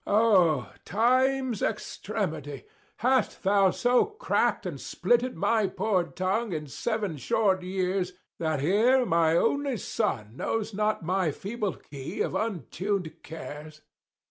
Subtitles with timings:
[0.07, 2.63] O time's extremity,
[3.05, 9.05] Hast thou so crack'd and splitted my poor tongue In seven short years, that here
[9.05, 13.81] my only son Knows not my feeble key of untuned cares?